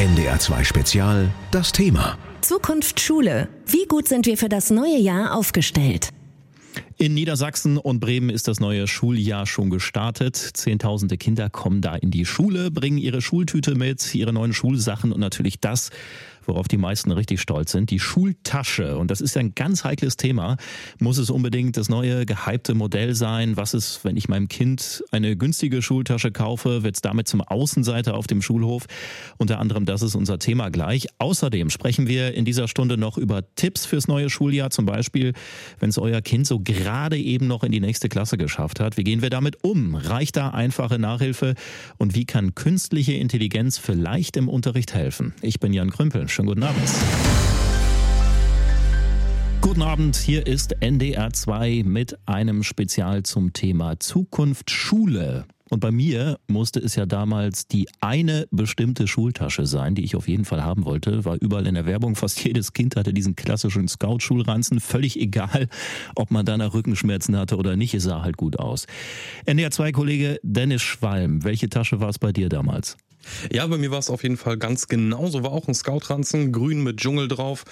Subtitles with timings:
[0.00, 2.16] NDR 2 Spezial, das Thema.
[2.40, 3.50] Zukunft Schule.
[3.66, 6.08] Wie gut sind wir für das neue Jahr aufgestellt?
[6.96, 10.36] In Niedersachsen und Bremen ist das neue Schuljahr schon gestartet.
[10.36, 15.20] Zehntausende Kinder kommen da in die Schule, bringen ihre Schultüte mit, ihre neuen Schulsachen und
[15.20, 15.90] natürlich das,
[16.50, 18.98] worauf die meisten richtig stolz sind, die Schultasche.
[18.98, 20.56] Und das ist ein ganz heikles Thema.
[20.98, 23.56] Muss es unbedingt das neue gehypte Modell sein?
[23.56, 26.82] Was ist, wenn ich meinem Kind eine günstige Schultasche kaufe?
[26.82, 28.86] Wird es damit zum Außenseiter auf dem Schulhof?
[29.38, 31.06] Unter anderem, das ist unser Thema gleich.
[31.18, 34.70] Außerdem sprechen wir in dieser Stunde noch über Tipps fürs neue Schuljahr.
[34.70, 35.32] Zum Beispiel,
[35.78, 38.96] wenn es euer Kind so gerade eben noch in die nächste Klasse geschafft hat.
[38.96, 39.94] Wie gehen wir damit um?
[39.94, 41.54] Reicht da einfache Nachhilfe?
[41.96, 45.32] Und wie kann künstliche Intelligenz vielleicht im Unterricht helfen?
[45.42, 46.28] Ich bin Jan Krümpel.
[46.40, 46.88] Schönen guten Abend.
[49.60, 55.44] Guten Abend, hier ist NDR 2 mit einem Spezial zum Thema Zukunft Schule.
[55.68, 60.28] Und bei mir musste es ja damals die eine bestimmte Schultasche sein, die ich auf
[60.28, 61.26] jeden Fall haben wollte.
[61.26, 62.16] War überall in der Werbung.
[62.16, 64.80] Fast jedes Kind hatte diesen klassischen Scout-Schulranzen.
[64.80, 65.68] Völlig egal,
[66.14, 67.92] ob man danach Rückenschmerzen hatte oder nicht.
[67.92, 68.86] Es sah halt gut aus.
[69.44, 71.44] NDR 2 Kollege Dennis Schwalm.
[71.44, 72.96] Welche Tasche war es bei dir damals?
[73.52, 75.42] Ja, bei mir war es auf jeden Fall ganz genauso.
[75.42, 77.64] War auch ein Scout-Ranzen, grün mit Dschungel drauf.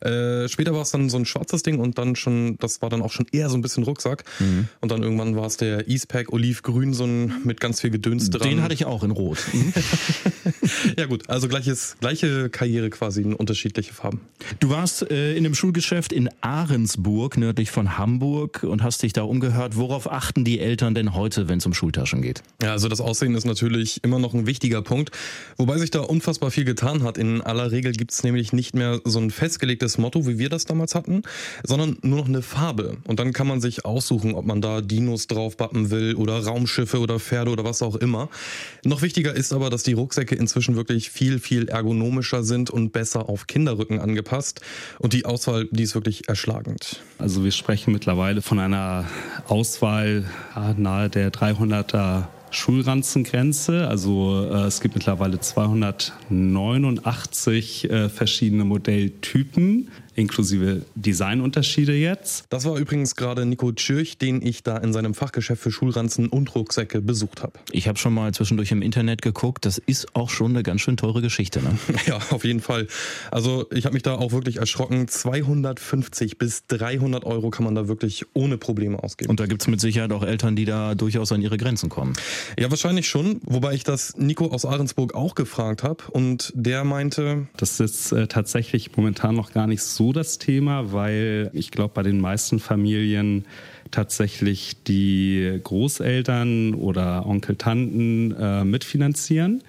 [0.00, 3.02] Äh, später war es dann so ein schwarzes Ding und dann schon, das war dann
[3.02, 4.24] auch schon eher so ein bisschen Rucksack.
[4.38, 4.68] Mhm.
[4.80, 8.48] Und dann irgendwann war es der Eastpack Olivgrün, so ein mit ganz viel Gedöns dran.
[8.48, 9.38] Den hatte ich auch in Rot.
[10.98, 14.20] ja gut, also gleiches, gleiche Karriere quasi in unterschiedliche Farben.
[14.58, 19.22] Du warst äh, in einem Schulgeschäft in Ahrensburg, nördlich von Hamburg und hast dich da
[19.22, 19.76] umgehört.
[19.76, 22.42] Worauf achten die Eltern denn heute, wenn es um Schultaschen geht?
[22.62, 25.10] Ja, also das Aussehen ist natürlich immer noch ein wichtiger Punkt,
[25.56, 27.18] wobei sich da unfassbar viel getan hat.
[27.18, 30.48] In aller Regel gibt es nämlich nicht mehr so ein festgelegtes das Motto, wie wir
[30.48, 31.22] das damals hatten,
[31.64, 32.98] sondern nur noch eine Farbe.
[33.06, 37.18] Und dann kann man sich aussuchen, ob man da Dinos draufbappen will oder Raumschiffe oder
[37.18, 38.28] Pferde oder was auch immer.
[38.84, 43.28] Noch wichtiger ist aber, dass die Rucksäcke inzwischen wirklich viel, viel ergonomischer sind und besser
[43.28, 44.60] auf Kinderrücken angepasst.
[45.00, 47.02] Und die Auswahl, die ist wirklich erschlagend.
[47.18, 49.06] Also wir sprechen mittlerweile von einer
[49.48, 50.24] Auswahl
[50.76, 53.88] nahe der 300er Schulranzengrenze.
[53.88, 62.44] Also äh, es gibt mittlerweile 289 äh, verschiedene Modelltypen inklusive Designunterschiede jetzt.
[62.48, 66.54] Das war übrigens gerade Nico Tschirch, den ich da in seinem Fachgeschäft für Schulranzen und
[66.54, 67.54] Rucksäcke besucht habe.
[67.72, 69.64] Ich habe schon mal zwischendurch im Internet geguckt.
[69.64, 71.62] Das ist auch schon eine ganz schön teure Geschichte.
[71.62, 71.78] Ne?
[72.06, 72.86] ja, auf jeden Fall.
[73.30, 75.08] Also ich habe mich da auch wirklich erschrocken.
[75.08, 79.30] 250 bis 300 Euro kann man da wirklich ohne Probleme ausgeben.
[79.30, 82.14] Und da gibt es mit Sicherheit auch Eltern, die da durchaus an ihre Grenzen kommen.
[82.58, 83.40] Ja, wahrscheinlich schon.
[83.44, 86.04] Wobei ich das Nico aus Ahrensburg auch gefragt habe.
[86.10, 87.48] Und der meinte...
[87.56, 92.02] Das ist äh, tatsächlich momentan noch gar nicht so das Thema, weil ich glaube, bei
[92.02, 93.44] den meisten Familien
[93.90, 99.62] tatsächlich die Großeltern oder Onkel, Tanten äh, mitfinanzieren.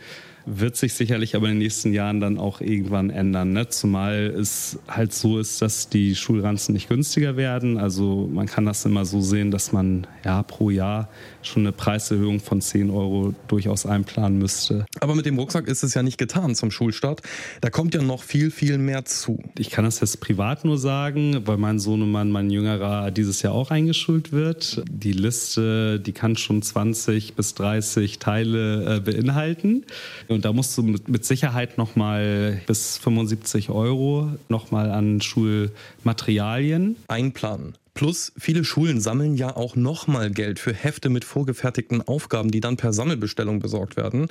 [0.47, 3.53] Wird sich sicherlich aber in den nächsten Jahren dann auch irgendwann ändern.
[3.53, 3.69] Ne?
[3.69, 7.77] Zumal es halt so ist, dass die Schulranzen nicht günstiger werden.
[7.77, 11.09] Also man kann das immer so sehen, dass man ja pro Jahr
[11.43, 14.85] schon eine Preiserhöhung von 10 Euro durchaus einplanen müsste.
[14.99, 17.21] Aber mit dem Rucksack ist es ja nicht getan zum Schulstart.
[17.61, 19.39] Da kommt ja noch viel, viel mehr zu.
[19.57, 23.71] Ich kann das jetzt privat nur sagen, weil mein Sohnemann, mein Jüngerer, dieses Jahr auch
[23.71, 24.83] eingeschult wird.
[24.89, 29.85] Die Liste, die kann schon 20 bis 30 Teile äh, beinhalten.
[30.27, 37.73] Und da musst du mit, mit Sicherheit nochmal bis 75 Euro nochmal an Schulmaterialien einplanen.
[38.01, 42.75] Plus, viele Schulen sammeln ja auch nochmal Geld für Hefte mit vorgefertigten Aufgaben, die dann
[42.75, 44.25] per Sammelbestellung besorgt werden.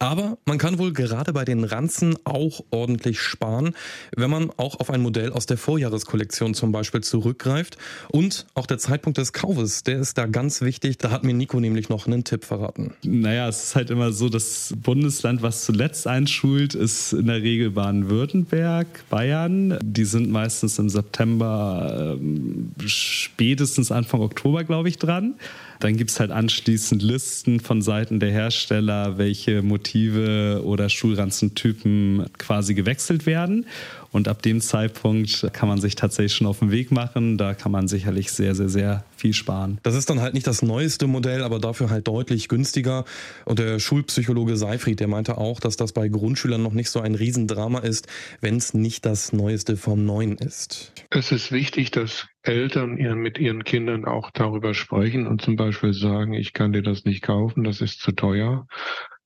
[0.00, 3.76] Aber man kann wohl gerade bei den Ranzen auch ordentlich sparen,
[4.16, 7.78] wenn man auch auf ein Modell aus der Vorjahreskollektion zum Beispiel zurückgreift.
[8.10, 10.98] Und auch der Zeitpunkt des Kaufes, der ist da ganz wichtig.
[10.98, 12.94] Da hat mir Nico nämlich noch einen Tipp verraten.
[13.04, 17.70] Naja, es ist halt immer so, das Bundesland, was zuletzt einschult, ist in der Regel
[17.70, 19.78] Baden-Württemberg, Bayern.
[19.84, 22.72] Die sind meistens im September ähm,
[23.04, 25.34] spätestens Anfang Oktober, glaube ich, dran.
[25.80, 32.74] Dann gibt es halt anschließend Listen von Seiten der Hersteller, welche Motive oder Schulranzentypen quasi
[32.74, 33.66] gewechselt werden.
[34.14, 37.36] Und ab dem Zeitpunkt kann man sich tatsächlich schon auf den Weg machen.
[37.36, 39.80] Da kann man sicherlich sehr, sehr, sehr viel sparen.
[39.82, 43.04] Das ist dann halt nicht das neueste Modell, aber dafür halt deutlich günstiger.
[43.44, 47.16] Und der Schulpsychologe Seifried, der meinte auch, dass das bei Grundschülern noch nicht so ein
[47.16, 48.06] Riesendrama ist,
[48.40, 50.92] wenn es nicht das neueste vom Neuen ist.
[51.10, 56.34] Es ist wichtig, dass Eltern mit ihren Kindern auch darüber sprechen und zum Beispiel sagen,
[56.34, 58.68] ich kann dir das nicht kaufen, das ist zu teuer.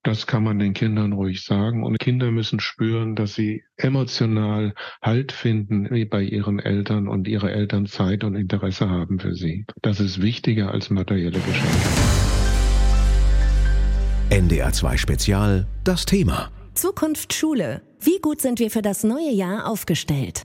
[0.04, 1.82] Das kann man den Kindern ruhig sagen.
[1.82, 7.86] Und Kinder müssen spüren, dass sie emotional Halt finden bei ihren Eltern und ihre Eltern
[7.86, 9.66] Zeit und Interesse haben für sie.
[9.82, 11.68] Das ist wichtiger als materielle Geschenke.
[14.30, 16.50] NDR 2 Spezial, das Thema.
[16.74, 17.82] Zukunft Schule.
[18.00, 20.42] Wie gut sind wir für das neue Jahr aufgestellt?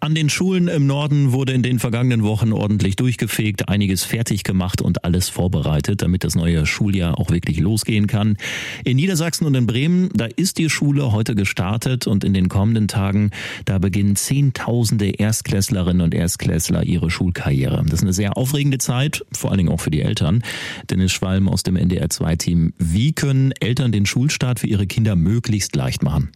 [0.00, 4.80] An den Schulen im Norden wurde in den vergangenen Wochen ordentlich durchgefegt, einiges fertig gemacht
[4.80, 8.36] und alles vorbereitet, damit das neue Schuljahr auch wirklich losgehen kann.
[8.84, 12.86] In Niedersachsen und in Bremen, da ist die Schule heute gestartet und in den kommenden
[12.86, 13.32] Tagen,
[13.64, 17.82] da beginnen Zehntausende Erstklässlerinnen und Erstklässler ihre Schulkarriere.
[17.84, 20.44] Das ist eine sehr aufregende Zeit, vor allen Dingen auch für die Eltern.
[20.90, 22.72] Dennis Schwalm aus dem NDR2-Team.
[22.78, 26.30] Wie können Eltern den Schulstart für ihre Kinder möglichst leicht machen?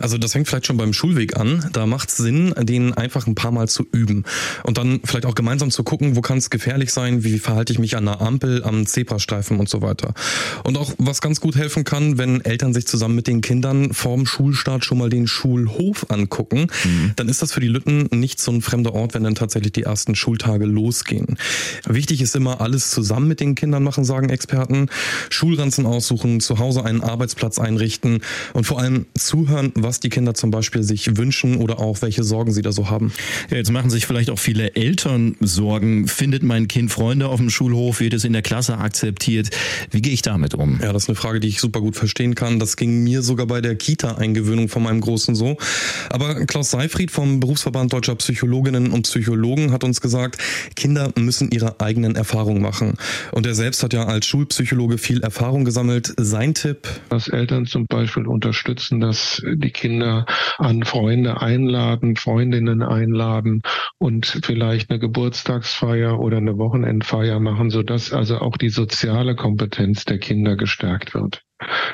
[0.00, 1.68] Also das fängt vielleicht schon beim Schulweg an.
[1.72, 4.24] Da macht es Sinn, den einfach ein paar Mal zu üben.
[4.62, 7.78] Und dann vielleicht auch gemeinsam zu gucken, wo kann es gefährlich sein, wie verhalte ich
[7.78, 10.14] mich an der Ampel, am Zebrastreifen und so weiter.
[10.64, 14.26] Und auch was ganz gut helfen kann, wenn Eltern sich zusammen mit den Kindern vorm
[14.26, 17.12] Schulstart schon mal den Schulhof angucken, mhm.
[17.16, 19.82] dann ist das für die Lütten nicht so ein fremder Ort, wenn dann tatsächlich die
[19.82, 21.38] ersten Schultage losgehen.
[21.86, 24.88] Wichtig ist immer, alles zusammen mit den Kindern machen, sagen Experten.
[25.30, 28.20] Schulranzen aussuchen, zu Hause einen Arbeitsplatz einrichten
[28.52, 32.24] und vor allem zuhören, hören, was die Kinder zum Beispiel sich wünschen oder auch welche
[32.24, 33.12] Sorgen sie da so haben.
[33.50, 36.06] Ja, jetzt machen sich vielleicht auch viele Eltern Sorgen.
[36.08, 38.00] Findet mein Kind Freunde auf dem Schulhof?
[38.00, 39.50] Wird es in der Klasse akzeptiert?
[39.90, 40.80] Wie gehe ich damit um?
[40.82, 42.58] Ja, das ist eine Frage, die ich super gut verstehen kann.
[42.58, 45.56] Das ging mir sogar bei der Kita-Eingewöhnung von meinem Großen so.
[46.10, 50.38] Aber Klaus Seifried vom Berufsverband Deutscher Psychologinnen und Psychologen hat uns gesagt,
[50.76, 52.94] Kinder müssen ihre eigenen Erfahrungen machen.
[53.32, 56.12] Und er selbst hat ja als Schulpsychologe viel Erfahrung gesammelt.
[56.16, 56.88] Sein Tipp?
[57.08, 60.26] Dass Eltern zum Beispiel unterstützen, dass die Kinder
[60.58, 63.62] an Freunde einladen, Freundinnen einladen
[63.98, 70.18] und vielleicht eine Geburtstagsfeier oder eine Wochenendfeier machen, sodass also auch die soziale Kompetenz der
[70.18, 71.42] Kinder gestärkt wird.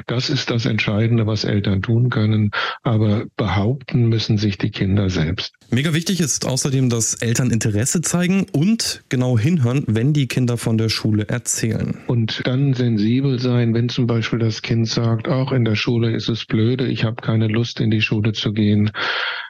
[0.07, 2.51] Das ist das Entscheidende, was Eltern tun können,
[2.83, 5.55] aber behaupten müssen sich die Kinder selbst.
[5.71, 10.79] Mega wichtig ist außerdem, dass Eltern Interesse zeigen und genau hinhören, wenn die Kinder von
[10.79, 11.97] der Schule erzählen.
[12.07, 16.29] Und dann sensibel sein, wenn zum Beispiel das Kind sagt, auch in der Schule ist
[16.29, 18.91] es blöde, ich habe keine Lust in die Schule zu gehen.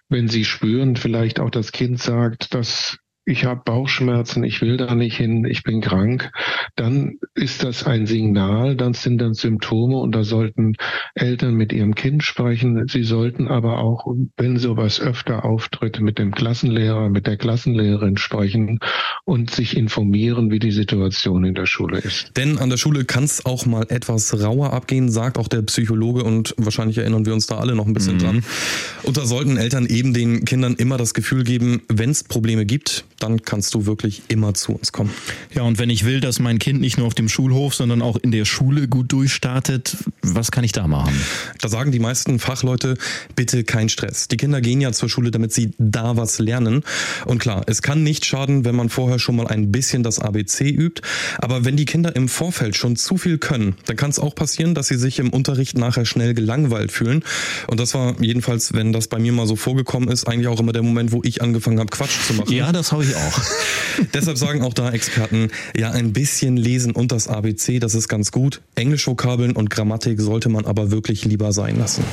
[0.08, 2.99] Wenn sie spüren, vielleicht auch das Kind sagt, dass
[3.31, 6.31] ich habe Bauchschmerzen, ich will da nicht hin, ich bin krank,
[6.75, 10.75] dann ist das ein Signal, dann sind dann Symptome und da sollten
[11.15, 12.88] Eltern mit ihrem Kind sprechen.
[12.88, 18.81] Sie sollten aber auch, wenn sowas öfter auftritt, mit dem Klassenlehrer, mit der Klassenlehrerin sprechen
[19.25, 22.37] und sich informieren, wie die Situation in der Schule ist.
[22.37, 26.25] Denn an der Schule kann es auch mal etwas rauer abgehen, sagt auch der Psychologe
[26.25, 28.21] und wahrscheinlich erinnern wir uns da alle noch ein bisschen mhm.
[28.21, 28.44] dran.
[29.05, 33.05] Und da sollten Eltern eben den Kindern immer das Gefühl geben, wenn es Probleme gibt,
[33.22, 35.11] dann kannst du wirklich immer zu uns kommen.
[35.55, 38.17] Ja, und wenn ich will, dass mein Kind nicht nur auf dem Schulhof, sondern auch
[38.17, 41.14] in der Schule gut durchstartet, was kann ich da machen?
[41.61, 42.96] Da sagen die meisten Fachleute,
[43.37, 44.28] bitte kein Stress.
[44.28, 46.82] Die Kinder gehen ja zur Schule, damit sie da was lernen.
[47.26, 50.69] Und klar, es kann nicht schaden, wenn man vorher schon mal ein bisschen das ABC
[50.69, 51.02] übt.
[51.38, 54.75] Aber wenn die Kinder im Vorfeld schon zu viel können, dann kann es auch passieren,
[54.75, 57.25] dass sie sich im Unterricht nachher schnell gelangweilt fühlen.
[57.67, 60.72] Und das war jedenfalls, wenn das bei mir mal so vorgekommen ist, eigentlich auch immer
[60.72, 62.52] der Moment, wo ich angefangen habe, Quatsch zu machen.
[62.52, 63.41] Ja, das habe ich auch.
[64.15, 68.33] Deshalb sagen auch da Experten, ja, ein bisschen lesen und das ABC, das ist ganz
[68.33, 68.61] gut.
[68.75, 72.05] Englischvokabeln und Grammatik sollte man aber wirklich lieber sein lassen.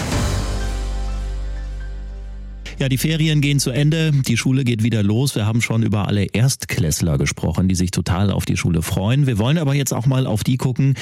[2.80, 5.34] Ja, die Ferien gehen zu Ende, die Schule geht wieder los.
[5.34, 9.26] Wir haben schon über alle Erstklässler gesprochen, die sich total auf die Schule freuen.
[9.26, 10.94] Wir wollen aber jetzt auch mal auf die gucken,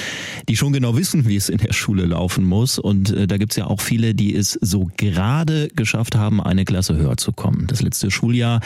[0.48, 2.78] die schon genau wissen, wie es in der Schule laufen muss.
[2.78, 6.96] Und äh, da gibt's ja auch viele, die es so gerade geschafft haben, eine Klasse
[6.96, 7.66] höher zu kommen.
[7.66, 8.62] Das letzte Schuljahr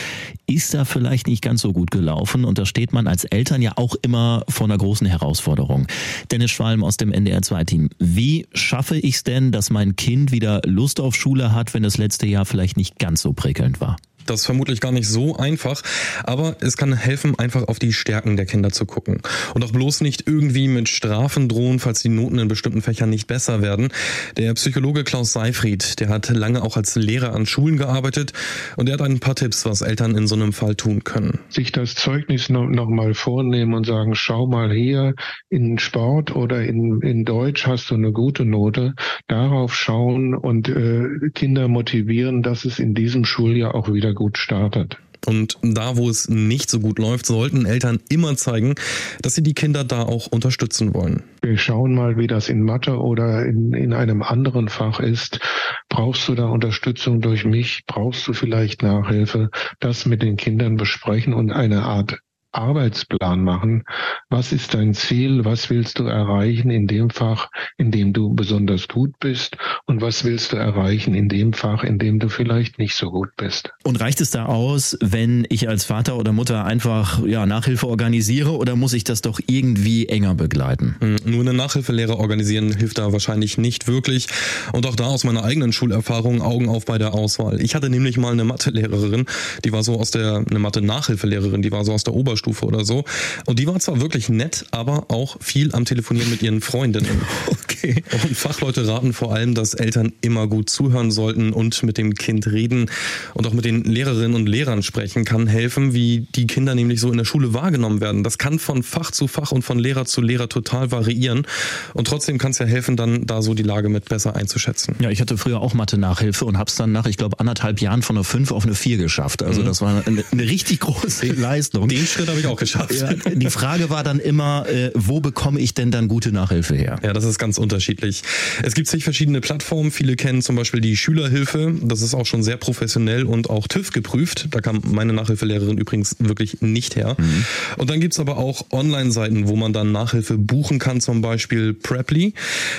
[0.47, 3.73] ist da vielleicht nicht ganz so gut gelaufen und da steht man als Eltern ja
[3.75, 5.89] auch immer vor einer großen Herausforderung.
[6.31, 7.91] Dennis Schwalm aus dem NDR2-Team.
[7.99, 11.99] Wie schaffe ich es denn, dass mein Kind wieder Lust auf Schule hat, wenn das
[11.99, 13.97] letzte Jahr vielleicht nicht ganz so prickelnd war.
[14.27, 15.83] Das ist vermutlich gar nicht so einfach,
[16.25, 19.21] aber es kann helfen, einfach auf die Stärken der Kinder zu gucken.
[19.55, 23.27] Und auch bloß nicht irgendwie mit Strafen drohen, falls die Noten in bestimmten Fächern nicht
[23.27, 23.89] besser werden.
[24.37, 28.33] Der Psychologe Klaus Seifried, der hat lange auch als Lehrer an Schulen gearbeitet
[28.77, 31.41] und er hat ein paar Tipps, was Eltern in so einem Fall tun können.
[31.49, 35.15] Sich das Zeugnis noch, noch vornehmen und sagen, schau mal hier,
[35.49, 38.95] in Sport oder in, in Deutsch hast du eine gute Note.
[39.27, 44.99] Darauf schauen und äh, Kinder motivieren, dass es in diesem Schuljahr auch wieder gut startet.
[45.27, 48.75] Und da, wo es nicht so gut läuft, sollten Eltern immer zeigen,
[49.23, 51.23] dass sie die Kinder da auch unterstützen wollen.
[51.43, 55.41] Wir schauen mal, wie das in Mathe oder in, in einem anderen Fach ist.
[55.89, 57.85] Brauchst du da Unterstützung durch mich?
[57.87, 59.51] Brauchst du vielleicht Nachhilfe?
[59.79, 62.21] Das mit den Kindern besprechen und eine Art
[62.53, 63.85] Arbeitsplan machen.
[64.29, 65.45] Was ist dein Ziel?
[65.45, 69.57] Was willst du erreichen in dem Fach, in dem du besonders gut bist?
[69.87, 73.31] Und was willst du erreichen in dem Fach, in dem du vielleicht nicht so gut
[73.37, 73.71] bist?
[73.85, 78.57] Und reicht es da aus, wenn ich als Vater oder Mutter einfach ja, Nachhilfe organisiere
[78.57, 80.97] oder muss ich das doch irgendwie enger begleiten?
[81.01, 84.27] Hm, nur eine Nachhilfelehre organisieren hilft da wahrscheinlich nicht wirklich.
[84.73, 87.61] Und auch da aus meiner eigenen Schulerfahrung Augen auf bei der Auswahl.
[87.61, 89.27] Ich hatte nämlich mal eine Mathelehrerin,
[89.65, 93.05] die war so aus der, eine Mathe-Nachhilfelehrerin, die war so aus der Oberstufe oder so.
[93.47, 97.21] Und die war zwar wirklich nett, aber auch viel am Telefonieren mit ihren Freundinnen.
[97.71, 98.03] Okay.
[98.13, 102.47] Und Fachleute raten vor allem, dass Eltern immer gut zuhören sollten und mit dem Kind
[102.47, 102.91] reden
[103.33, 107.11] und auch mit den Lehrerinnen und Lehrern sprechen kann helfen, wie die Kinder nämlich so
[107.11, 108.23] in der Schule wahrgenommen werden.
[108.23, 111.47] Das kann von Fach zu Fach und von Lehrer zu Lehrer total variieren.
[111.95, 114.97] Und trotzdem kann es ja helfen, dann da so die Lage mit besser einzuschätzen.
[115.01, 118.03] Ja, ich hatte früher auch Mathe-Nachhilfe und habe es dann nach, ich glaube, anderthalb Jahren
[118.03, 119.43] von einer 5 auf eine 4 geschafft.
[119.43, 119.67] Also mhm.
[119.67, 121.89] das war eine, eine, richtig große Leistung.
[121.89, 122.95] Den Schritt habe ich auch geschafft.
[122.95, 126.99] Ja, die Frage war dann immer, äh, wo bekomme ich denn dann gute Nachhilfe her?
[127.03, 128.23] Ja, das ist ganz unterschiedlich.
[128.63, 129.91] Es gibt zig verschiedene Plattformen.
[129.91, 131.75] Viele kennen zum Beispiel die Schülerhilfe.
[131.83, 134.49] Das ist auch schon sehr professionell und auch TÜV geprüft.
[134.51, 137.17] Da kam meine Nachhilfelehrerin übrigens wirklich nicht her.
[137.19, 137.45] Mhm.
[137.79, 141.75] Und dann gibt es aber auch Online-Seiten, wo man dann Nachhilfe buchen kann, zum Beispiel
[141.75, 142.35] Preply.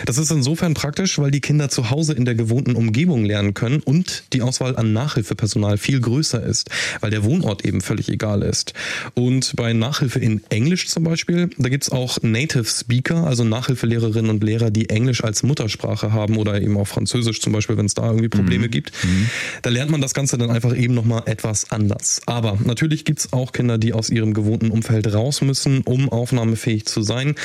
[0.05, 3.81] Das ist insofern praktisch, weil die Kinder zu Hause in der gewohnten Umgebung lernen können
[3.81, 8.74] und die Auswahl an Nachhilfepersonal viel größer ist, weil der Wohnort eben völlig egal ist.
[9.13, 14.30] Und bei Nachhilfe in Englisch zum Beispiel, da gibt es auch Native Speaker, also Nachhilfelehrerinnen
[14.30, 17.94] und Lehrer, die Englisch als Muttersprache haben oder eben auch Französisch zum Beispiel, wenn es
[17.94, 18.72] da irgendwie Probleme mhm.
[18.72, 18.92] gibt.
[19.04, 19.30] Mhm.
[19.62, 22.22] Da lernt man das Ganze dann einfach eben nochmal etwas anders.
[22.26, 26.86] Aber natürlich gibt es auch Kinder, die aus ihrem gewohnten Umfeld raus müssen, um aufnahmefähig
[26.86, 27.36] zu sein.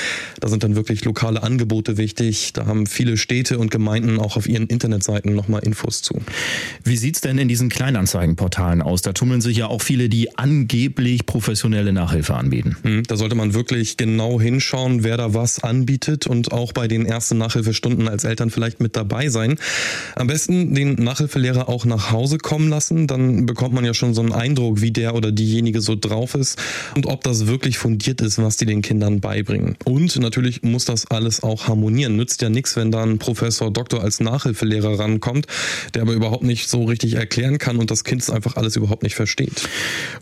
[0.40, 2.52] Da sind dann wirklich lokale Angebote wichtig.
[2.52, 6.20] Da haben viele Städte und Gemeinden auch auf ihren Internetseiten nochmal Infos zu.
[6.84, 9.02] Wie sieht es denn in diesen Kleinanzeigenportalen aus?
[9.02, 11.26] Da tummeln sich ja auch viele, die angeblich
[11.86, 12.76] professionelle Nachhilfe anbieten.
[12.82, 17.06] Hm, da sollte man wirklich genau hinschauen, wer da was anbietet und auch bei den
[17.06, 19.58] ersten Nachhilfestunden als Eltern vielleicht mit dabei sein.
[20.14, 24.20] Am besten den Nachhilfelehrer auch nach Hause kommen lassen, dann bekommt man ja schon so
[24.20, 26.58] einen Eindruck, wie der oder diejenige so drauf ist
[26.94, 29.76] und ob das wirklich fundiert ist, was die den Kindern beibringen.
[29.84, 32.16] Und natürlich muss das alles auch harmonieren.
[32.16, 35.46] Nützt ja nichts, wenn da ein Professor Doktor als Nachhilfelehrer rankommt,
[35.94, 39.14] der aber überhaupt nicht so richtig erklären kann und das Kind einfach alles überhaupt nicht
[39.14, 39.68] versteht.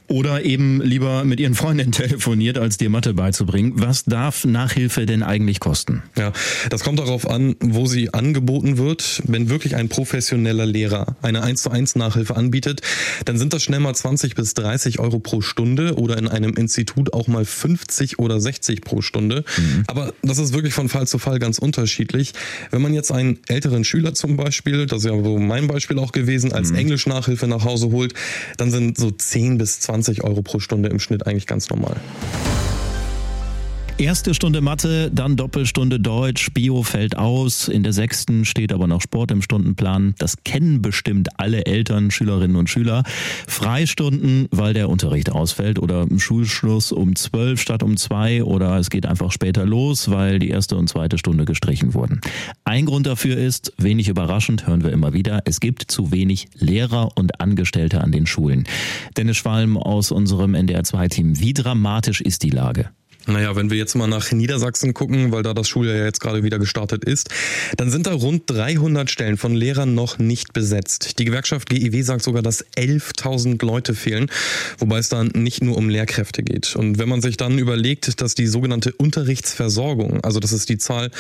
[0.09, 3.73] Oder eben lieber mit ihren Freundinnen telefoniert, als dir Mathe beizubringen.
[3.77, 6.03] Was darf Nachhilfe denn eigentlich kosten?
[6.19, 6.33] Ja,
[6.71, 9.23] das kommt darauf an, wo sie angeboten wird.
[9.27, 12.83] Wenn wirklich ein professioneller Lehrer eine 1 zu 1 Nachhilfe anbietet,
[13.25, 17.13] dann sind das schnell mal 20 bis 30 Euro pro Stunde oder in einem Institut
[17.13, 19.45] auch mal 50 oder 60 pro Stunde.
[19.57, 19.85] Mhm.
[19.87, 22.33] Aber das ist wirklich von Fall zu Fall ganz unterschiedlich.
[22.71, 26.13] Wenn man jetzt einen älteren Schüler zum Beispiel, das ist ja so mein Beispiel auch
[26.13, 26.79] gewesen, als mhm.
[26.79, 28.15] Englisch-Nachhilfe nach Hause holt,
[28.57, 31.97] dann sind so 10 bis 20 Euro pro Stunde im Schnitt eigentlich ganz normal.
[33.97, 37.69] Erste Stunde Mathe, dann Doppelstunde Deutsch, Bio fällt aus.
[37.69, 40.17] In der sechsten steht aber noch Sport im Stundenplan.
[40.19, 43.05] Das kennen bestimmt alle Eltern, Schülerinnen und Schüler.
[43.47, 49.07] Freistunden, weil der Unterricht ausfällt oder Schulschluss um zwölf statt um zwei oder es geht
[49.07, 52.21] einfach später los, weil die erste und zweite Stunde gestrichen wurden.
[52.65, 57.11] Ein Grund dafür ist, wenig überraschend, hören wir immer wieder, es gibt zu wenig Lehrer
[57.15, 58.65] und Angestellte an den Schulen.
[59.17, 62.91] Dennis Schwalm aus unserem NDR2-Team, wie dramatisch ist die Lage?
[63.27, 66.43] Naja, wenn wir jetzt mal nach Niedersachsen gucken, weil da das Schuljahr ja jetzt gerade
[66.43, 67.31] wieder gestartet ist,
[67.77, 71.19] dann sind da rund 300 Stellen von Lehrern noch nicht besetzt.
[71.19, 74.31] Die Gewerkschaft GEW sagt sogar, dass 11.000 Leute fehlen,
[74.79, 76.77] wobei es dann nicht nur um Lehrkräfte geht.
[76.77, 81.11] Und wenn man sich dann überlegt, dass die sogenannte Unterrichtsversorgung, also das ist die Zahl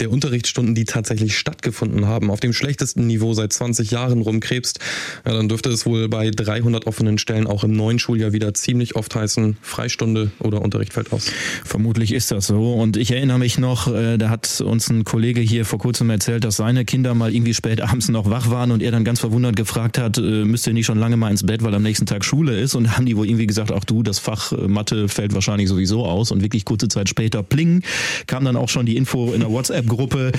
[0.00, 4.80] der Unterrichtsstunden, die tatsächlich stattgefunden haben, auf dem schlechtesten Niveau seit 20 Jahren rumkrebst,
[5.24, 8.96] ja, dann dürfte es wohl bei 300 offenen Stellen auch im neuen Schuljahr wieder ziemlich
[8.96, 11.30] oft heißen, Freistunde oder Unterricht fällt aus.
[11.64, 12.72] Vermutlich ist das so.
[12.74, 16.44] Und ich erinnere mich noch, äh, da hat uns ein Kollege hier vor kurzem erzählt,
[16.44, 19.56] dass seine Kinder mal irgendwie spät abends noch wach waren und er dann ganz verwundert
[19.56, 22.24] gefragt hat, äh, müsst ihr nicht schon lange mal ins Bett, weil am nächsten Tag
[22.24, 22.74] Schule ist?
[22.74, 26.04] Und haben die wohl irgendwie gesagt, ach du, das Fach äh, Mathe fällt wahrscheinlich sowieso
[26.04, 26.30] aus.
[26.30, 27.82] Und wirklich kurze Zeit später, pling,
[28.26, 30.32] kam dann auch schon die Info in der WhatsApp-Gruppe,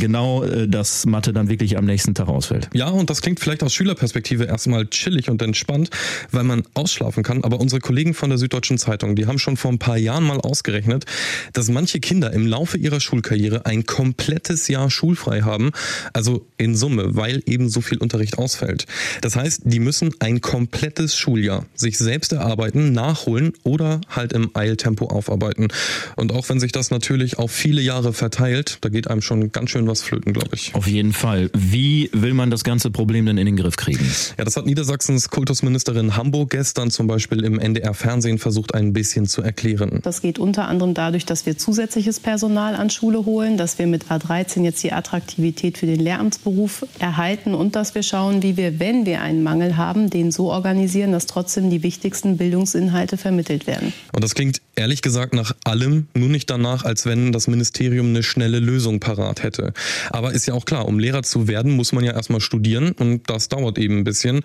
[0.00, 2.68] genau, dass Mathe dann wirklich am nächsten Tag ausfällt.
[2.72, 5.90] Ja, und das klingt vielleicht aus Schülerperspektive erstmal chillig und entspannt,
[6.30, 7.42] weil man ausschlafen kann.
[7.44, 10.40] Aber unsere Kollegen von der Süddeutschen Zeitung, die haben schon vor ein paar Jahren mal
[10.40, 11.04] aus ausgerechnet,
[11.52, 15.72] dass manche Kinder im Laufe ihrer Schulkarriere ein komplettes Jahr schulfrei haben,
[16.12, 18.86] also in Summe, weil eben so viel Unterricht ausfällt.
[19.20, 25.06] Das heißt, die müssen ein komplettes Schuljahr sich selbst erarbeiten, nachholen oder halt im Eiltempo
[25.06, 25.68] aufarbeiten.
[26.14, 29.70] Und auch wenn sich das natürlich auf viele Jahre verteilt, da geht einem schon ganz
[29.70, 30.72] schön was flöten, glaube ich.
[30.76, 31.50] Auf jeden Fall.
[31.52, 34.08] Wie will man das ganze Problem denn in den Griff kriegen?
[34.38, 39.42] Ja, das hat Niedersachsens Kultusministerin Hamburg gestern zum Beispiel im NDR-Fernsehen versucht, ein bisschen zu
[39.42, 39.98] erklären.
[40.02, 44.04] Das geht unter anderem dadurch, dass wir zusätzliches Personal an Schule holen, dass wir mit
[44.04, 49.06] A13 jetzt die Attraktivität für den Lehramtsberuf erhalten und dass wir schauen, wie wir, wenn
[49.06, 53.94] wir einen Mangel haben, den so organisieren, dass trotzdem die wichtigsten Bildungsinhalte vermittelt werden.
[54.12, 58.22] Und das klingt ehrlich gesagt nach allem, nur nicht danach, als wenn das Ministerium eine
[58.22, 59.72] schnelle Lösung parat hätte.
[60.10, 63.30] Aber ist ja auch klar, um Lehrer zu werden, muss man ja erstmal studieren und
[63.30, 64.42] das dauert eben ein bisschen.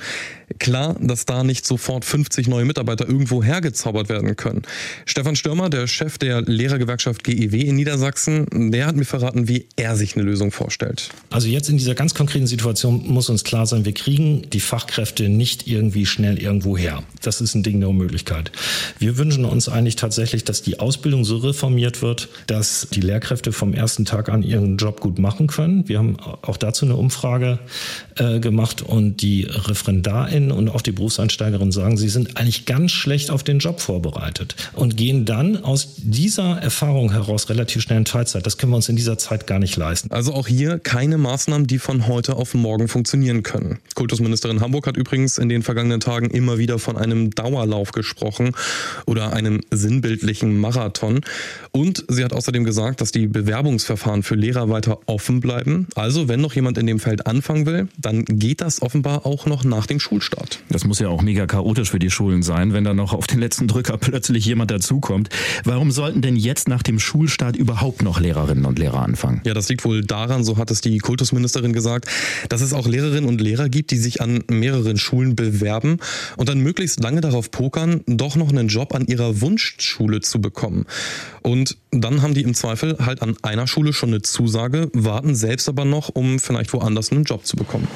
[0.60, 4.62] Klar, dass da nicht sofort 50 neue Mitarbeiter irgendwo hergezaubert werden können.
[5.06, 9.96] Stefan Stürmer, der Chef der Lehrergewerkschaft GEW in Niedersachsen, der hat mir verraten, wie er
[9.96, 11.10] sich eine Lösung vorstellt.
[11.30, 15.30] Also jetzt in dieser ganz konkreten Situation muss uns klar sein, wir kriegen die Fachkräfte
[15.30, 17.04] nicht irgendwie schnell irgendwo her.
[17.22, 18.52] Das ist ein Ding der Unmöglichkeit.
[19.00, 23.74] Wir wünschen uns eigentlich tatsächlich, dass die Ausbildung so reformiert wird, dass die Lehrkräfte vom
[23.74, 25.88] ersten Tag an ihren Job gut machen können.
[25.88, 27.60] Wir haben auch dazu eine Umfrage
[28.16, 33.32] äh, gemacht und die ReferendarInnen und auch die Berufseinsteigerinnen sagen, sie sind eigentlich ganz schlecht
[33.32, 38.46] auf den Job vorbereitet und gehen dann aus dieser Erfahrung heraus relativ schnell in Teilzeit.
[38.46, 40.12] Das können wir uns in dieser Zeit gar nicht leisten.
[40.12, 43.80] Also auch hier keine Maßnahmen, die von heute auf morgen funktionieren können.
[43.96, 48.52] Kultusministerin Hamburg hat übrigens in den vergangenen Tagen immer wieder von einem Dauerlauf gesprochen
[49.06, 51.22] oder einem sinnbildlichen Marathon.
[51.72, 55.88] Und sie hat außerdem gesagt, dass die Bewerbungsverfahren für Lehrer weiter offen bleiben.
[55.96, 59.64] Also wenn noch jemand in dem Feld anfangen will, dann geht das offenbar auch noch
[59.64, 60.60] nach dem Schulstart.
[60.70, 63.40] Das muss ja auch mega chaotisch für die Schulen sein, wenn da noch auf den
[63.40, 65.30] letzten Drücker plötzlich jemand dazukommt.
[65.64, 69.42] Warum sollten denn jetzt nach dem Schulstart überhaupt noch Lehrerinnen und Lehrer anfangen?
[69.46, 72.06] Ja, das liegt wohl daran, so hat es die Kultusministerin gesagt,
[72.50, 75.98] dass es auch Lehrerinnen und Lehrer gibt, die sich an mehreren Schulen bewerben
[76.38, 80.86] und dann möglichst lange darauf pokern, doch noch einen Job an ihrer Wunschschule zu bekommen.
[81.42, 85.70] Und dann haben die im Zweifel halt an einer Schule schon eine Zusage, warten selbst
[85.70, 87.88] aber noch, um vielleicht woanders einen Job zu bekommen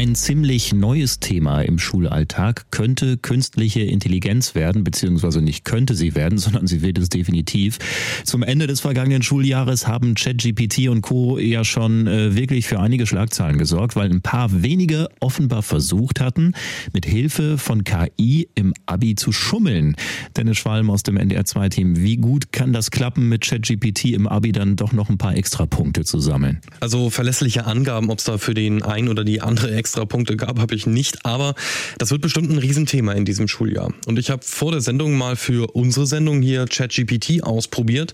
[0.00, 6.38] ein ziemlich neues Thema im Schulalltag könnte künstliche Intelligenz werden, beziehungsweise nicht könnte sie werden,
[6.38, 7.78] sondern sie wird es definitiv.
[8.24, 11.36] Zum Ende des vergangenen Schuljahres haben ChatGPT und Co.
[11.36, 16.54] ja schon äh, wirklich für einige Schlagzeilen gesorgt, weil ein paar wenige offenbar versucht hatten,
[16.94, 19.96] mit Hilfe von KI im Abi zu schummeln.
[20.34, 24.76] Dennis Schwalm aus dem NDR2-Team, wie gut kann das klappen, mit ChatGPT im Abi dann
[24.76, 26.62] doch noch ein paar extra Punkte zu sammeln?
[26.80, 30.36] Also verlässliche Angaben, ob es da für den einen oder die andere extra extra Punkte
[30.36, 31.26] gab, habe ich nicht.
[31.26, 31.54] Aber
[31.98, 33.92] das wird bestimmt ein Riesenthema in diesem Schuljahr.
[34.06, 38.12] Und ich habe vor der Sendung mal für unsere Sendung hier ChatGPT ausprobiert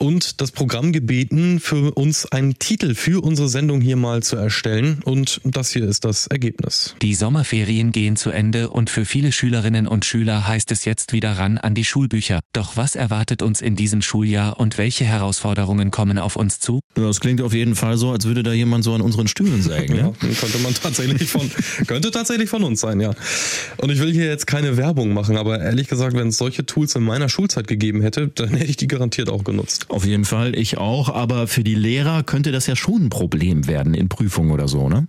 [0.00, 5.00] und das Programm gebeten, für uns einen Titel für unsere Sendung hier mal zu erstellen.
[5.04, 6.94] Und das hier ist das Ergebnis.
[7.02, 11.32] Die Sommerferien gehen zu Ende und für viele Schülerinnen und Schüler heißt es jetzt wieder
[11.32, 12.40] ran an die Schulbücher.
[12.54, 16.80] Doch was erwartet uns in diesem Schuljahr und welche Herausforderungen kommen auf uns zu?
[16.94, 19.90] Das klingt auf jeden Fall so, als würde da jemand so an unseren Stühlen sägen.
[20.00, 21.50] Ja, könnte man tatsächlich von,
[21.86, 23.12] könnte tatsächlich von uns sein, ja.
[23.76, 26.94] Und ich will hier jetzt keine Werbung machen, aber ehrlich gesagt, wenn es solche Tools
[26.94, 29.89] in meiner Schulzeit gegeben hätte, dann hätte ich die garantiert auch genutzt.
[29.90, 31.08] Auf jeden Fall, ich auch.
[31.08, 34.88] Aber für die Lehrer könnte das ja schon ein Problem werden in Prüfungen oder so,
[34.88, 35.08] ne?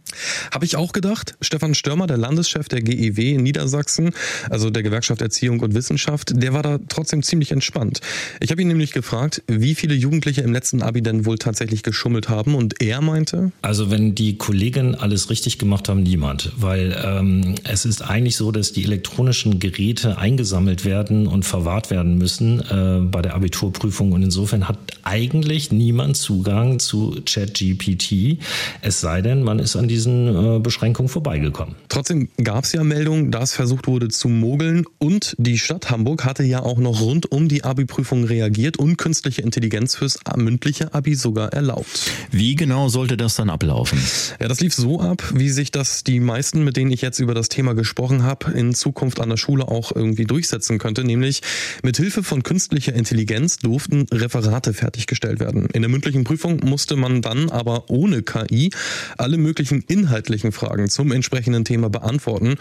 [0.51, 1.35] Habe ich auch gedacht.
[1.39, 4.09] Stefan Störmer, der Landeschef der GEW in Niedersachsen,
[4.49, 8.01] also der Gewerkschaft Erziehung und Wissenschaft, der war da trotzdem ziemlich entspannt.
[8.39, 12.29] Ich habe ihn nämlich gefragt, wie viele Jugendliche im letzten Abi denn wohl tatsächlich geschummelt
[12.29, 13.51] haben und er meinte...
[13.61, 16.53] Also wenn die Kolleginnen alles richtig gemacht haben, niemand.
[16.57, 22.17] Weil ähm, es ist eigentlich so, dass die elektronischen Geräte eingesammelt werden und verwahrt werden
[22.17, 28.39] müssen äh, bei der Abiturprüfung und insofern hat eigentlich niemand Zugang zu ChatGPT,
[28.81, 31.75] es sei denn, man ist an diesen äh, Beschränkungen vorbeigekommen.
[31.89, 36.43] Trotzdem gab es ja Meldungen, dass versucht wurde zu mogeln und die Stadt Hamburg hatte
[36.43, 41.51] ja auch noch rund um die Abi-Prüfung reagiert und künstliche Intelligenz fürs mündliche Abi sogar
[41.51, 42.11] erlaubt.
[42.31, 43.99] Wie genau sollte das dann ablaufen?
[44.39, 47.33] Ja, das lief so ab, wie sich das die meisten, mit denen ich jetzt über
[47.33, 51.41] das Thema gesprochen habe, in Zukunft an der Schule auch irgendwie durchsetzen könnte, nämlich
[51.83, 55.65] mit Hilfe von künstlicher Intelligenz durften Referate Mathe fertiggestellt werden.
[55.73, 58.69] In der mündlichen Prüfung musste man dann aber ohne KI
[59.17, 62.57] alle möglichen inhaltlichen Fragen zum entsprechenden Thema beantworten.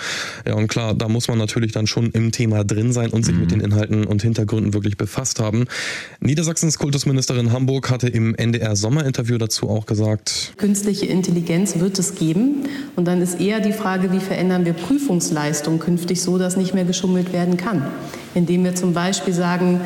[0.47, 3.35] Ja, und klar, da muss man natürlich dann schon im Thema drin sein und sich
[3.35, 3.41] mhm.
[3.41, 5.67] mit den Inhalten und Hintergründen wirklich befasst haben.
[6.21, 12.65] Niedersachsens Kultusministerin Hamburg hatte im NDR Sommerinterview dazu auch gesagt, künstliche Intelligenz wird es geben.
[12.97, 16.87] Und dann ist eher die Frage, wie verändern wir Prüfungsleistung künftig so, dass nicht mehr
[16.87, 17.87] geschummelt werden kann.
[18.35, 19.81] Indem wir zum Beispiel sagen,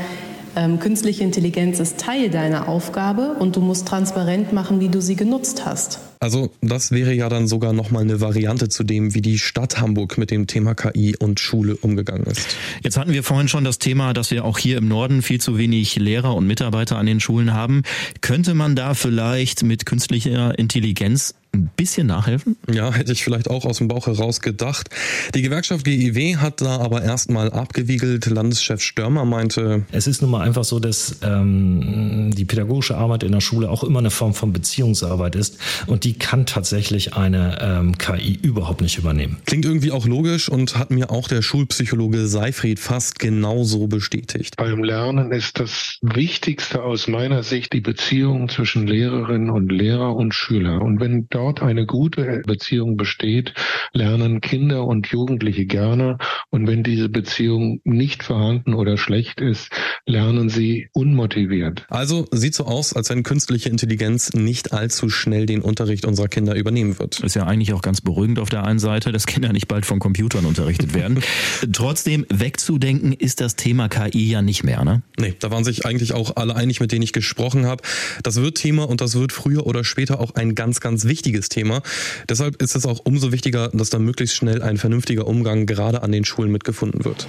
[0.56, 5.16] ähm, künstliche Intelligenz ist Teil deiner Aufgabe und du musst transparent machen, wie du sie
[5.16, 5.98] genutzt hast.
[6.20, 10.16] Also das wäre ja dann sogar nochmal eine Variante zu dem, wie die Stadt Hamburg
[10.16, 12.56] mit dem Thema KI und Schule umgegangen ist.
[12.82, 15.58] Jetzt hatten wir vorhin schon das Thema, dass wir auch hier im Norden viel zu
[15.58, 17.82] wenig Lehrer und Mitarbeiter an den Schulen haben.
[18.22, 22.56] Könnte man da vielleicht mit künstlicher Intelligenz ein bisschen nachhelfen?
[22.70, 24.90] Ja, hätte ich vielleicht auch aus dem Bauch heraus gedacht.
[25.34, 28.26] Die Gewerkschaft GIW hat da aber erstmal abgewiegelt.
[28.26, 33.32] Landeschef Störmer meinte, es ist nun mal einfach so, dass ähm, die pädagogische Arbeit in
[33.32, 37.98] der Schule auch immer eine Form von Beziehungsarbeit ist und die kann tatsächlich eine ähm,
[37.98, 39.38] KI überhaupt nicht übernehmen.
[39.46, 44.56] Klingt irgendwie auch logisch und hat mir auch der Schulpsychologe Seifried fast genauso bestätigt.
[44.56, 50.34] Beim Lernen ist das Wichtigste aus meiner Sicht die Beziehung zwischen Lehrerinnen und Lehrer und
[50.34, 50.82] Schüler.
[50.82, 53.52] Und wenn dort dort eine gute Beziehung besteht,
[53.92, 56.16] lernen Kinder und Jugendliche gerne.
[56.48, 59.68] Und wenn diese Beziehung nicht vorhanden oder schlecht ist,
[60.06, 61.84] lernen sie unmotiviert.
[61.90, 66.54] Also sieht so aus, als wenn künstliche Intelligenz nicht allzu schnell den Unterricht unserer Kinder
[66.54, 67.20] übernehmen wird.
[67.20, 69.98] Ist ja eigentlich auch ganz beruhigend auf der einen Seite, dass Kinder nicht bald von
[69.98, 71.22] Computern unterrichtet werden.
[71.72, 75.02] Trotzdem wegzudenken ist das Thema KI ja nicht mehr, ne?
[75.18, 77.82] Nee, da waren sich eigentlich auch alle einig, mit denen ich gesprochen habe.
[78.22, 81.48] Das wird Thema und das wird früher oder später auch ein ganz, ganz wichtiges wichtiges
[81.48, 81.82] Thema.
[82.28, 86.12] Deshalb ist es auch umso wichtiger, dass da möglichst schnell ein vernünftiger Umgang gerade an
[86.12, 87.26] den Schulen mitgefunden wird.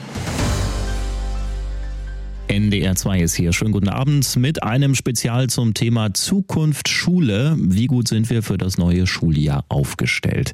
[2.48, 3.54] NDR 2 ist hier.
[3.54, 7.56] Schönen guten Abend mit einem Spezial zum Thema Zukunft Schule.
[7.60, 10.54] Wie gut sind wir für das neue Schuljahr aufgestellt?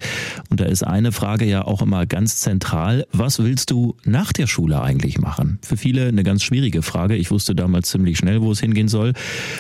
[0.49, 3.06] Und da ist eine Frage ja auch immer ganz zentral.
[3.12, 5.60] Was willst du nach der Schule eigentlich machen?
[5.62, 7.15] Für viele eine ganz schwierige Frage.
[7.15, 9.12] Ich wusste damals ziemlich schnell, wo es hingehen soll.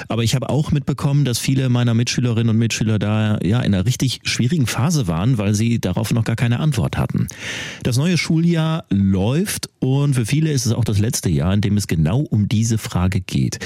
[0.07, 3.85] Aber ich habe auch mitbekommen, dass viele meiner Mitschülerinnen und Mitschüler da ja in einer
[3.85, 7.27] richtig schwierigen Phase waren, weil sie darauf noch gar keine Antwort hatten.
[7.83, 11.75] Das neue Schuljahr läuft und für viele ist es auch das letzte Jahr, in dem
[11.75, 13.59] es genau um diese Frage geht.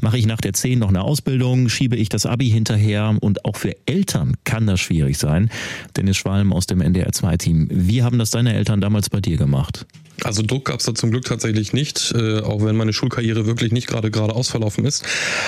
[0.00, 3.56] Mache ich nach der 10 noch eine Ausbildung, schiebe ich das Abi hinterher und auch
[3.56, 5.50] für Eltern kann das schwierig sein.
[5.96, 7.68] Dennis Schwalm aus dem NDR 2 Team.
[7.70, 9.86] Wie haben das deine Eltern damals bei dir gemacht?
[10.24, 13.72] Also Druck gab es da zum Glück tatsächlich nicht, äh, auch wenn meine Schulkarriere wirklich
[13.72, 15.04] nicht gerade geradeaus verlaufen ist.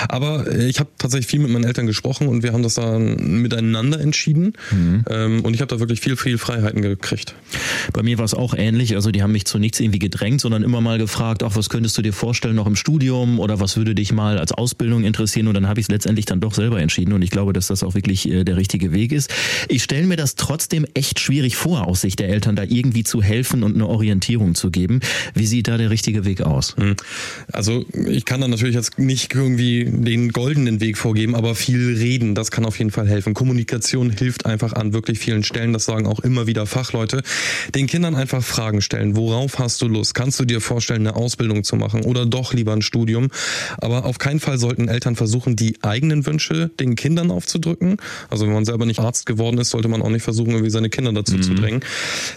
[0.09, 3.41] Aber äh, ich habe tatsächlich viel mit meinen Eltern gesprochen und wir haben das dann
[3.41, 4.53] miteinander entschieden.
[4.71, 5.05] Mhm.
[5.09, 7.35] Ähm, und ich habe da wirklich viel, viel Freiheiten gekriegt.
[7.93, 8.95] Bei mir war es auch ähnlich.
[8.95, 11.97] Also die haben mich zu nichts irgendwie gedrängt, sondern immer mal gefragt, auch was könntest
[11.97, 15.47] du dir vorstellen noch im Studium oder was würde dich mal als Ausbildung interessieren?
[15.47, 17.13] Und dann habe ich es letztendlich dann doch selber entschieden.
[17.13, 19.29] Und ich glaube, dass das auch wirklich äh, der richtige Weg ist.
[19.69, 23.21] Ich stelle mir das trotzdem echt schwierig vor, aus Sicht der Eltern da irgendwie zu
[23.21, 25.01] helfen und eine Orientierung zu geben.
[25.33, 26.75] Wie sieht da der richtige Weg aus?
[26.77, 26.95] Hm.
[27.51, 32.35] Also ich kann da natürlich jetzt nicht irgendwie den goldenen Weg vorgeben, aber viel reden,
[32.35, 33.33] das kann auf jeden Fall helfen.
[33.33, 37.23] Kommunikation hilft einfach an wirklich vielen Stellen, das sagen auch immer wieder Fachleute.
[37.73, 39.15] Den Kindern einfach Fragen stellen.
[39.15, 40.15] Worauf hast du Lust?
[40.15, 43.29] Kannst du dir vorstellen, eine Ausbildung zu machen oder doch lieber ein Studium?
[43.77, 47.97] Aber auf keinen Fall sollten Eltern versuchen, die eigenen Wünsche den Kindern aufzudrücken.
[48.29, 50.89] Also wenn man selber nicht Arzt geworden ist, sollte man auch nicht versuchen, irgendwie seine
[50.89, 51.43] Kinder dazu mhm.
[51.43, 51.81] zu drängen.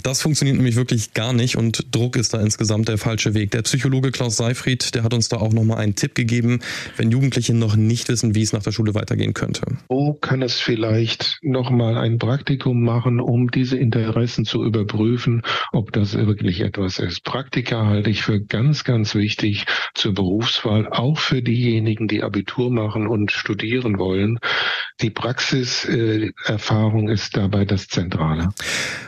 [0.02, 3.50] Das funktioniert nämlich wirklich gar nicht und Druck Druck ist da insgesamt der falsche Weg.
[3.52, 6.60] Der Psychologe Klaus Seifried, der hat uns da auch nochmal einen Tipp gegeben,
[6.96, 9.62] wenn Jugendliche noch nicht wissen, wie es nach der Schule weitergehen könnte.
[9.88, 16.14] Wo kann es vielleicht nochmal ein Praktikum machen, um diese Interessen zu überprüfen, ob das
[16.14, 17.24] wirklich etwas ist?
[17.24, 23.06] Praktika halte ich für ganz, ganz wichtig zur Berufswahl, auch für diejenigen, die Abitur machen
[23.06, 24.38] und studieren wollen.
[25.00, 28.48] Die Praxiserfahrung ist dabei das Zentrale.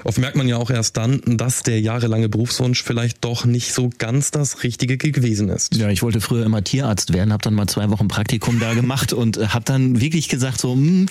[0.05, 3.89] Oft merkt man ja auch erst dann, dass der jahrelange Berufswunsch vielleicht doch nicht so
[3.99, 5.77] ganz das Richtige gewesen ist.
[5.77, 9.13] Ja, ich wollte früher immer Tierarzt werden, habe dann mal zwei Wochen Praktikum da gemacht
[9.13, 11.07] und äh, habe dann wirklich gesagt, so, mh, hm,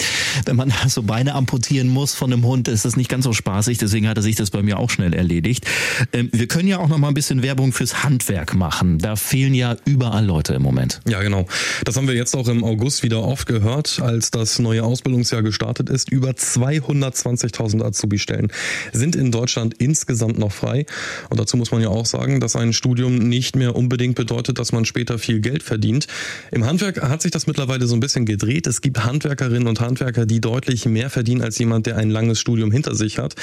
[0.45, 3.77] wenn man so Beine amputieren muss von einem Hund, ist das nicht ganz so spaßig.
[3.77, 5.67] Deswegen hatte sich das bei mir auch schnell erledigt.
[6.11, 8.97] Ähm, wir können ja auch noch mal ein bisschen Werbung fürs Handwerk machen.
[8.97, 10.99] Da fehlen ja überall Leute im Moment.
[11.07, 11.45] Ja, genau.
[11.85, 15.89] Das haben wir jetzt auch im August wieder oft gehört, als das neue Ausbildungsjahr gestartet
[15.89, 16.11] ist.
[16.11, 18.51] Über 220.000 Azubi-Stellen
[18.91, 20.85] sind in Deutschland insgesamt noch frei.
[21.29, 24.57] Und dazu muss muss man ja auch sagen, dass ein Studium nicht mehr unbedingt bedeutet,
[24.57, 26.07] dass man später viel Geld verdient.
[26.51, 28.65] Im Handwerk hat sich das mittlerweile so ein bisschen gedreht.
[28.65, 32.71] Es gibt Handwerkerinnen und Handwerker, die deutlich mehr verdienen als jemand, der ein langes Studium
[32.71, 33.35] hinter sich hat.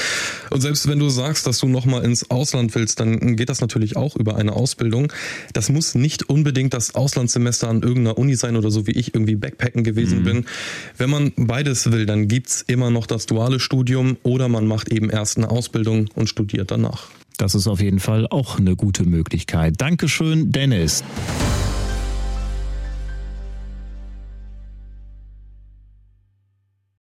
[0.51, 3.97] Und selbst wenn du sagst, dass du nochmal ins Ausland willst, dann geht das natürlich
[3.97, 5.13] auch über eine Ausbildung.
[5.53, 9.37] Das muss nicht unbedingt das Auslandssemester an irgendeiner Uni sein oder so wie ich irgendwie
[9.37, 10.25] Backpacken gewesen mhm.
[10.25, 10.45] bin.
[10.97, 15.11] Wenn man beides will, dann gibt's immer noch das duale Studium oder man macht eben
[15.11, 17.07] erst eine Ausbildung und studiert danach.
[17.37, 19.75] Das ist auf jeden Fall auch eine gute Möglichkeit.
[19.79, 21.05] Dankeschön, Dennis.